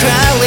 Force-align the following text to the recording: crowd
crowd 0.00 0.37